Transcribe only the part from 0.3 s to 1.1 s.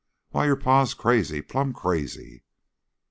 Why, your pa's